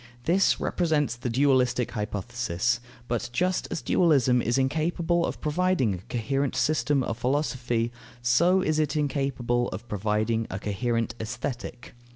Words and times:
This 0.23 0.59
represents 0.59 1.15
the 1.15 1.29
dualistic 1.29 1.91
hypothesis. 1.91 2.79
But 3.07 3.29
just 3.31 3.67
as 3.69 3.83
dualism 3.83 4.41
is 4.41 4.57
incapable 4.57 5.23
of 5.27 5.39
providing 5.41 5.93
a 5.93 5.97
coherent 5.99 6.55
system 6.55 7.03
of 7.03 7.19
philosophy, 7.19 7.91
so 8.19 8.63
is 8.63 8.79
it 8.79 8.95
incapable 8.95 9.67
of 9.67 9.87
providing 9.87 10.47
a 10.49 10.57
coherent 10.57 11.13
Aesthetic. 11.21 11.93